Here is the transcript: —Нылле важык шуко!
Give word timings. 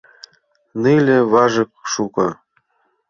—Нылле 0.81 1.17
важык 1.31 1.71
шуко! 1.91 2.27